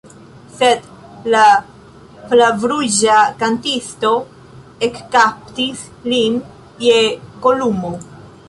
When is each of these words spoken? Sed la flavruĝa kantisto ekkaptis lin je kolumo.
Sed 0.59 0.85
la 1.33 1.41
flavruĝa 2.31 3.19
kantisto 3.43 4.13
ekkaptis 4.89 5.85
lin 6.15 6.43
je 6.87 6.99
kolumo. 7.47 7.95